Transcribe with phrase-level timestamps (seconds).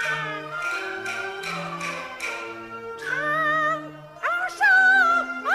[0.00, 0.08] 长
[4.48, 4.64] 寿
[5.44, 5.50] 百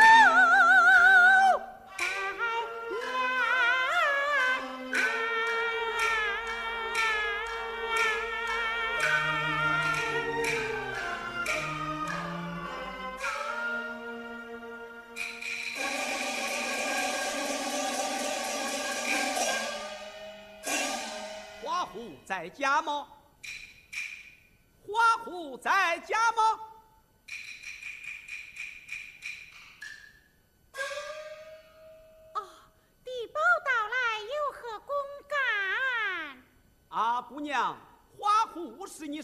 [21.64, 21.96] 花
[22.26, 23.15] 在家吗？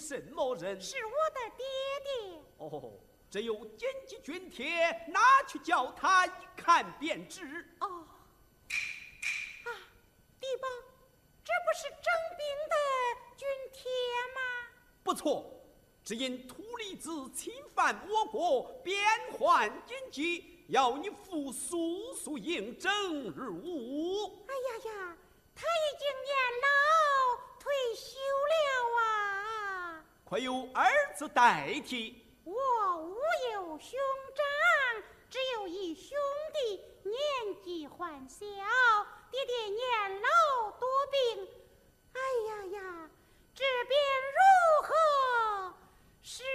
[0.02, 0.82] 什么人？
[0.82, 1.66] 是我的爹
[2.04, 2.44] 爹。
[2.58, 7.66] 哦，这有紧急军帖，拿去叫他一看便知。
[7.80, 9.70] 哦，啊，
[10.40, 10.68] 地保，
[11.44, 12.76] 这不是征兵的
[13.38, 13.90] 军帖
[14.36, 14.42] 吗？
[15.04, 15.64] 不错，
[16.04, 18.98] 只因突利子侵犯我国边
[19.32, 24.46] 患紧急，要你父速速应征入伍。
[24.48, 25.18] 哎呀呀，
[25.56, 26.68] 他已经年老
[30.32, 32.24] 快由儿子代替。
[32.46, 32.54] 我
[33.00, 33.18] 无
[33.52, 34.00] 有兄
[34.34, 36.18] 长，只有一兄
[36.54, 37.14] 弟，年
[37.62, 38.40] 纪还小，
[39.30, 41.46] 爹爹年老多病。
[42.14, 43.10] 哎呀呀，
[43.54, 44.00] 这便
[44.32, 44.40] 如
[44.88, 44.96] 何
[46.22, 46.46] 是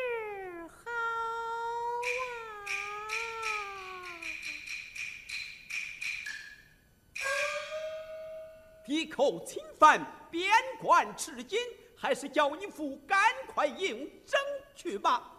[0.68, 0.90] 好
[7.12, 7.28] 啊？
[8.86, 10.00] 敌寇侵犯，
[10.30, 10.50] 边
[10.80, 11.58] 关吃紧，
[11.94, 13.18] 还是叫你父赶
[13.56, 13.96] 快应
[14.26, 14.38] 征
[14.74, 15.35] 去吧。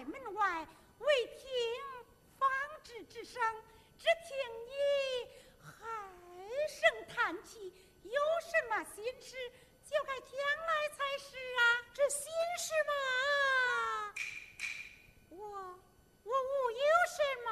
[0.00, 0.66] 在门外，
[1.00, 1.46] 未听
[2.38, 2.48] 方
[2.82, 3.38] 织之声，
[3.98, 4.34] 只听
[4.66, 4.72] 你
[5.62, 5.68] 唉
[6.66, 7.70] 声叹气，
[8.02, 9.36] 有什么心事，
[9.84, 10.30] 就该将
[10.66, 11.84] 来才是啊。
[11.92, 14.14] 这心事嘛，
[15.28, 15.38] 我
[16.24, 17.50] 我无有什么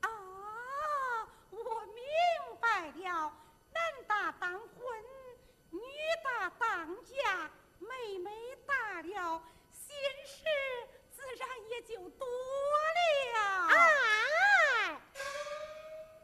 [0.00, 2.02] 啊，我明
[2.60, 3.32] 白了，
[3.72, 5.04] 男大当婚，
[5.70, 5.80] 女
[6.24, 9.40] 大当嫁，妹妹大了。
[11.86, 13.38] 就多了。
[13.70, 15.00] 哎，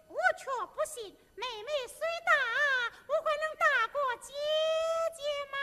[0.08, 0.44] 我却
[0.74, 2.32] 不信，妹妹虽大，
[3.06, 4.32] 我还能大过姐
[5.16, 5.53] 姐吗？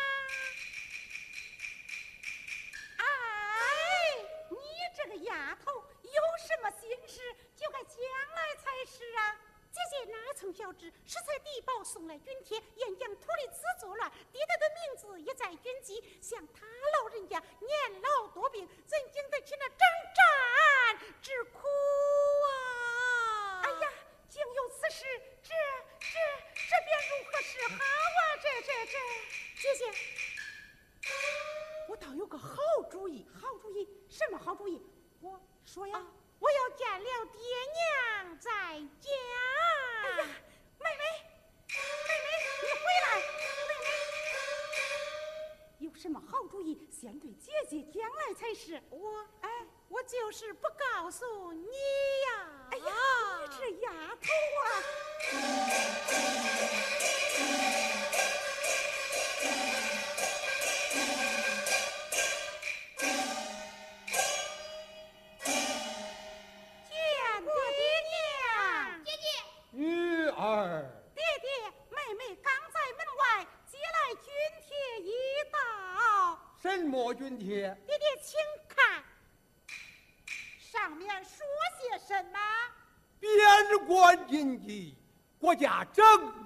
[10.53, 16.65] 小侄石采地保送来军帖，燕江土里资作乱，爹爹的名字也在军籍，像他
[17.00, 19.77] 老人家年老多病，怎经得起那征
[20.15, 21.67] 战之苦
[22.48, 23.62] 啊！
[23.63, 23.93] 哎呀，
[24.29, 25.05] 竟有此事，
[25.41, 25.53] 这
[26.00, 26.17] 这
[26.53, 28.20] 这便如何是好啊？
[28.41, 28.98] 这这这，
[29.62, 29.86] 姐姐，
[31.88, 32.58] 我倒有个好
[32.89, 34.81] 主意，好主意，什么好主意？
[35.22, 36.05] 我说呀，
[36.39, 37.39] 我要见了爹
[38.25, 38.50] 娘再
[39.00, 39.81] 讲。
[40.15, 40.27] 妹妹，
[40.80, 41.08] 妹妹，
[42.62, 43.08] 你回来！
[43.68, 43.89] 妹妹，
[45.80, 48.82] 有什么好主意，先对姐姐讲来才是。
[48.89, 49.50] 我，哎，
[49.89, 52.68] 我就是不告诉你呀。
[52.72, 52.94] 哎呀，
[53.41, 54.27] 你这丫头
[54.63, 54.71] 啊！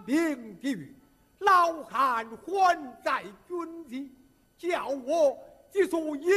[0.05, 0.95] 兵地狱，
[1.39, 4.11] 老汉还在军机，
[4.57, 5.37] 叫我
[5.71, 6.31] 急速迎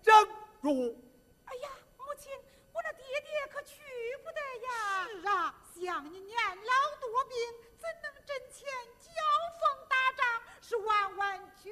[0.00, 0.14] 征
[0.60, 0.96] 入。
[1.44, 2.32] 哎呀，母亲，
[2.72, 3.74] 我那爹爹可去
[4.22, 5.08] 不得呀！
[5.20, 7.36] 是啊，像你年老多病，
[7.78, 8.68] 怎能阵前
[9.00, 9.10] 交
[9.58, 10.24] 锋打仗？
[10.60, 11.70] 是万万去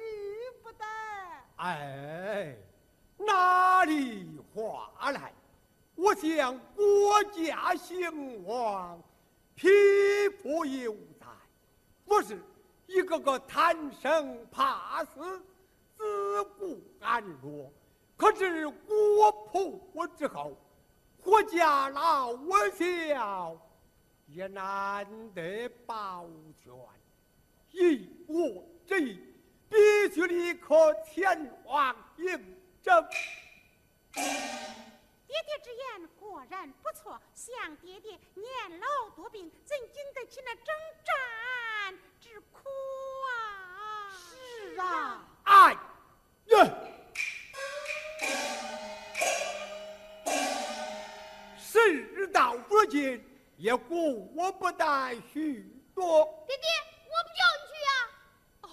[0.61, 0.83] 不得。
[1.57, 2.55] 哎，
[3.17, 5.33] 哪里话来？
[5.95, 9.01] 我想国家兴亡，
[9.55, 9.67] 匹
[10.41, 11.16] 夫有责。
[12.07, 12.41] 不是
[12.87, 15.41] 一个个贪生怕死、
[15.95, 17.71] 自顾安乐。
[18.15, 20.57] 可是国破之后，
[21.21, 23.55] 国家老我小，
[24.27, 26.25] 也难得保
[26.63, 26.73] 全。
[27.71, 29.19] 以我之意。
[29.69, 29.75] 必
[30.15, 32.25] 须立刻前往应
[32.81, 33.05] 征。
[34.13, 34.23] 爹
[35.27, 40.65] 爹之言果然不错，想爹爹年老多病，怎经得起那征
[41.05, 42.67] 战之苦
[43.25, 44.11] 啊？
[44.11, 45.73] 是啊，哎
[46.47, 46.67] 呀，
[51.57, 53.23] 事到如今，
[53.55, 55.65] 也顾不待许
[55.95, 56.25] 多。
[56.45, 56.67] 爹爹，
[57.05, 57.91] 我不叫你去啊！
[58.63, 58.69] 哦。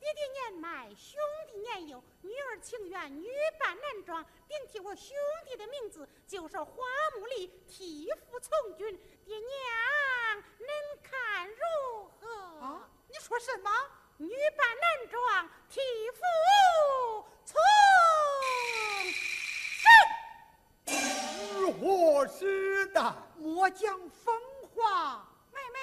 [0.00, 1.20] 爹爹年迈，兄
[1.52, 5.14] 弟年幼，女儿情愿女扮男装，顶替我兄
[5.46, 6.84] 弟的名字，就是花
[7.16, 8.98] 木里替父从军。
[9.24, 10.66] 爹娘，您
[11.02, 12.26] 看如何？
[12.60, 12.88] 啊？
[13.08, 13.70] 你说什么？
[14.16, 16.20] 女扮男装，替父
[17.44, 17.54] 从
[20.84, 20.92] 军。
[21.60, 23.14] 如何是的？
[23.36, 24.34] 莫讲疯
[24.74, 25.78] 话，妹妹，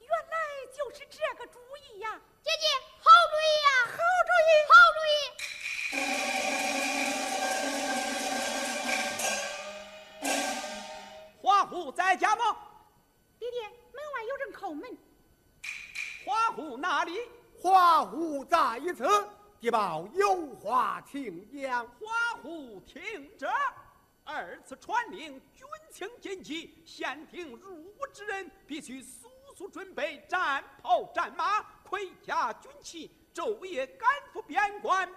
[0.00, 2.20] 原来就是这个主意呀！
[2.42, 2.66] 姐姐，
[2.98, 3.68] 好主意呀！
[3.86, 5.16] 好主意，好主意。
[11.40, 12.56] 花虎在家吗？
[13.38, 14.98] 爹爹，门外有人叩门。
[16.26, 17.20] 花虎哪里？
[17.58, 19.06] 花虎在此，
[19.60, 21.86] 地报有话请讲。
[21.86, 23.50] 花虎听着，
[24.24, 31.64] 二次传令，军情紧急，限定入伍之人必须速速准备战袍战马。
[31.82, 35.10] 盔甲军旗，昼夜赶赴边关，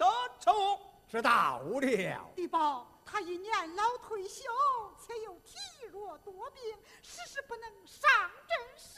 [0.00, 0.80] 不得抽。
[1.06, 2.32] 知道了。
[2.34, 4.44] 地保，他已年老退休，
[4.98, 5.58] 且又体
[5.90, 6.62] 弱多病，
[7.02, 8.08] 时时不能上
[8.48, 8.94] 阵杀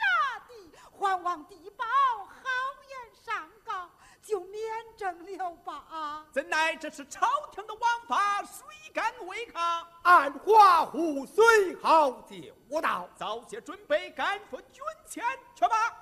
[0.46, 1.84] 敌，还望地保
[2.26, 2.44] 好
[2.86, 3.90] 言上告，
[4.22, 4.62] 就免
[4.96, 6.26] 征了吧。
[6.30, 9.88] 怎奈这是朝廷的王法，谁敢违抗？
[10.02, 15.96] 按华虎随后就到，早些准备，赶赴军前去吧。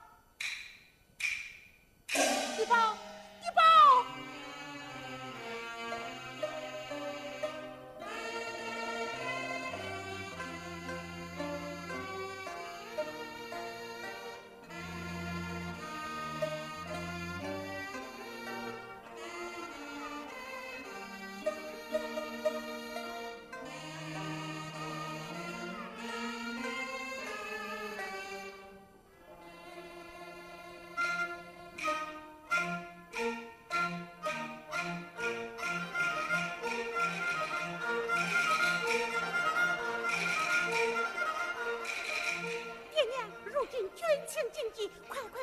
[2.08, 3.09] 地保，地保。
[45.08, 45.39] 快快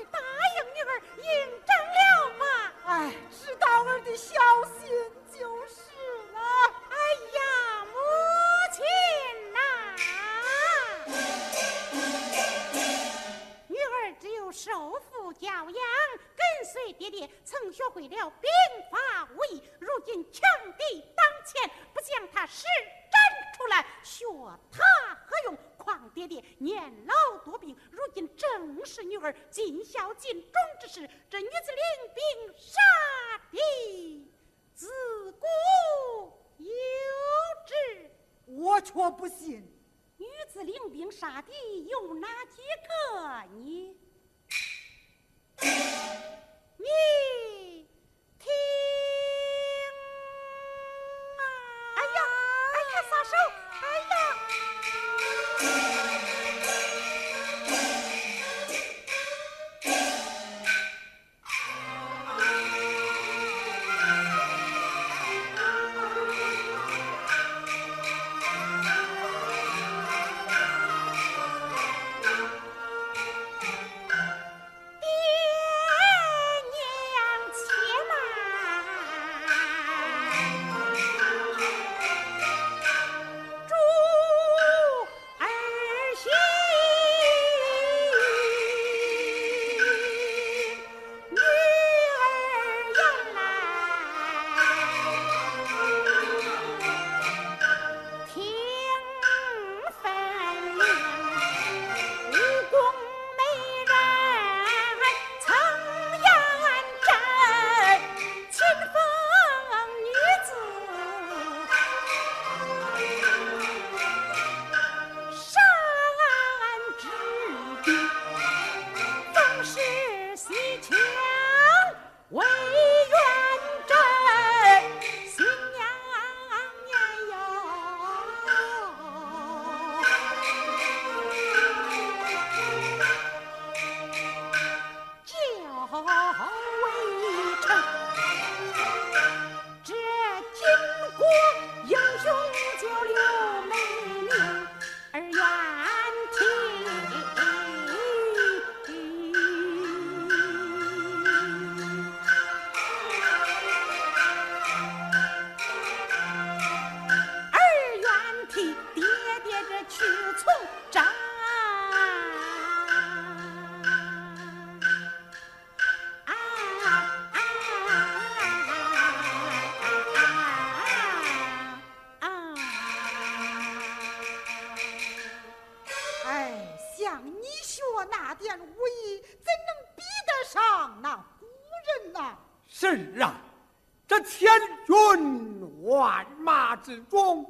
[186.88, 187.46] 之中，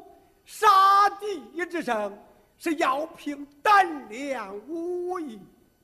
[0.46, 2.18] 杀敌之胜，
[2.58, 5.40] 是要凭胆量武艺。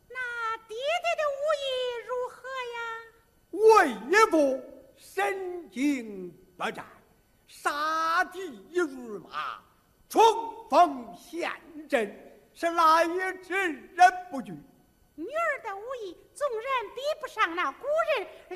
[0.10, 1.64] 那爹爹的武艺
[2.10, 2.34] 如何
[2.74, 2.78] 呀？
[4.10, 4.60] 为父
[4.98, 6.84] 身经百战，
[7.46, 8.40] 杀敌
[8.72, 9.62] 如麻，
[10.10, 10.20] 冲
[10.68, 11.52] 锋陷
[11.88, 12.12] 阵，
[12.56, 13.08] 是来
[13.44, 14.52] 之人不惧。
[15.14, 17.86] 女儿的武艺纵然比不上那古
[18.18, 18.56] 人了，可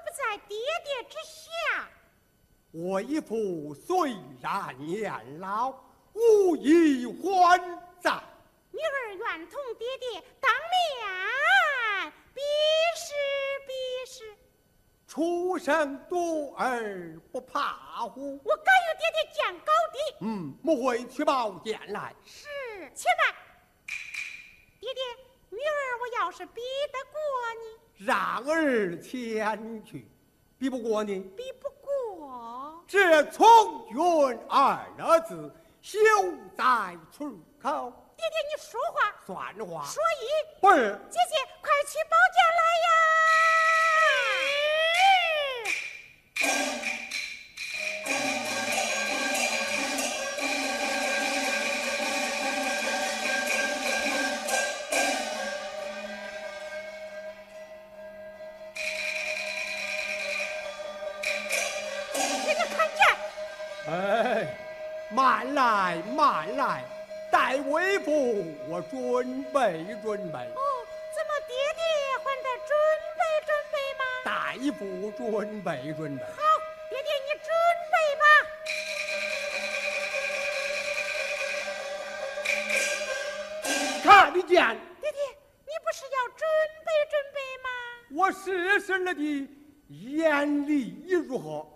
[0.00, 1.88] 不在爹爹之下。
[2.72, 5.74] 为父虽然年老，
[6.12, 7.58] 无以还
[8.00, 8.12] 在。
[8.70, 12.40] 女儿愿同爹爹当面比
[12.96, 13.14] 试
[13.66, 13.72] 比
[14.10, 14.36] 试。
[15.06, 18.38] 初生犊儿不怕虎。
[18.44, 19.98] 我敢与爹爹见高低。
[20.20, 22.14] 嗯，莫回去报见来。
[22.24, 22.46] 是，
[22.94, 23.34] 且慢。
[26.30, 26.60] 是比
[26.92, 27.18] 得过
[27.62, 30.10] 你，让儿前去，
[30.58, 33.46] 比不过你，比不过，这从
[33.88, 35.98] 军二字休
[36.56, 37.92] 在出口。
[38.16, 39.36] 爹爹你说话算
[39.66, 40.60] 话，说一。
[40.60, 41.00] 不是。
[41.08, 42.88] 姐姐，快去包间来呀！
[67.48, 70.38] 待为父我准备准备。
[70.38, 70.60] 哦，
[71.14, 71.82] 怎么爹爹
[72.22, 72.76] 还得准
[73.16, 74.04] 备准备吗？
[74.22, 74.80] 大夫
[75.16, 75.24] 准
[75.62, 76.22] 备准备。
[76.24, 76.28] 好，
[76.90, 77.48] 爹爹你准
[77.88, 78.22] 备吧。
[84.04, 84.52] 看得见，
[85.00, 85.18] 爹爹，
[85.64, 86.46] 你不是要准
[86.84, 87.66] 备准备吗？
[88.10, 89.48] 我试试了的
[89.88, 91.66] 眼力如何？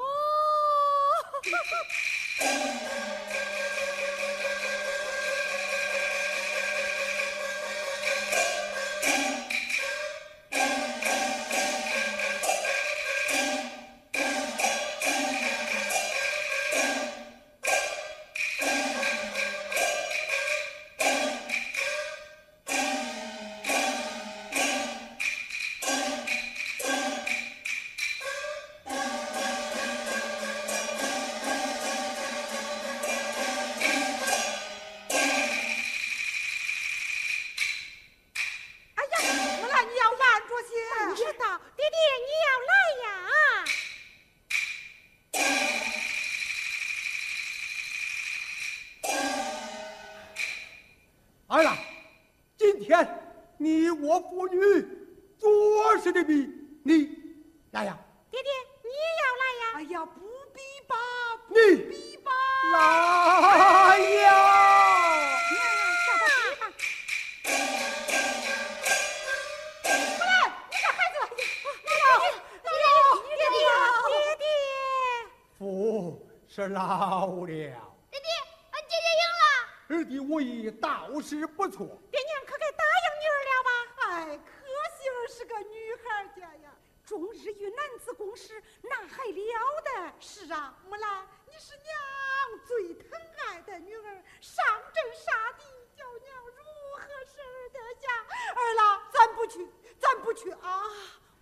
[79.94, 83.70] 儿的武艺倒是不错，爹娘可该答应女儿了吧？
[84.06, 84.52] 哎，可
[84.96, 86.74] 惜儿是个女孩家呀，
[87.04, 90.12] 终日与男子共事，那还了得？
[90.20, 95.64] 是啊，木兰，你是娘最疼爱的女儿，上阵杀敌，
[95.96, 96.62] 叫娘如
[96.96, 98.08] 何舍得下？
[98.54, 99.68] 儿啦，咱不去，
[100.00, 100.82] 咱不去啊！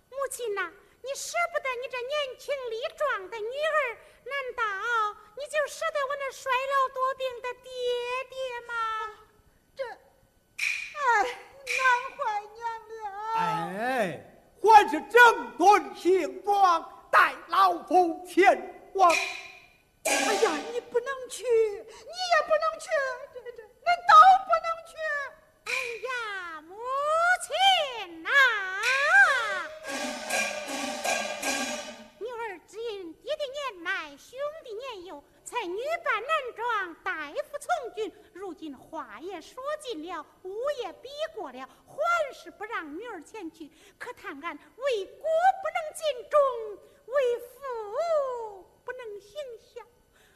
[0.09, 0.71] 母亲呐、
[1.03, 4.61] 你舍不得你这年轻力壮的女儿，难道
[5.35, 7.71] 你就舍得我那衰老多病的爹
[8.29, 8.37] 爹
[8.67, 8.73] 吗？
[9.75, 11.23] 这，哎，
[11.65, 11.81] 难
[12.15, 12.19] 怀
[12.53, 12.59] 娘
[12.89, 13.01] 了。
[13.35, 14.23] 哎，
[14.61, 19.11] 还是整顿行装，带老夫前往。
[20.03, 22.89] 哎呀，你不能去，你也不能去，
[23.33, 24.13] 这这，恁都
[24.45, 24.93] 不能去。
[39.91, 43.69] 尽了，武也比过了，还是不让女儿前去。
[43.99, 45.27] 可叹俺为国
[45.61, 46.39] 不能尽忠，
[47.07, 49.81] 为父不能行孝。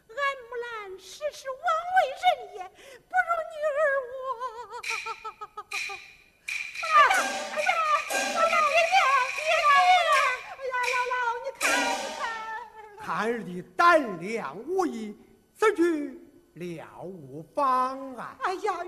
[0.09, 0.17] 俺
[0.49, 1.59] 木兰实是枉
[1.95, 3.79] 为人也，不如女儿
[4.11, 4.13] 我。
[6.83, 7.23] 哎呀，
[7.55, 7.71] 哎呀，
[8.11, 8.95] 哎呀，爹爹，
[9.37, 9.39] 爹
[9.71, 9.71] 哎
[10.03, 11.15] 呀，姥姥，
[11.45, 11.63] 你看
[12.17, 12.19] 看。
[12.97, 14.35] 看儿的胆量
[14.67, 15.17] 无疑，
[15.57, 16.19] 此去
[16.55, 18.35] 了无妨碍。
[18.43, 18.83] 哎呀，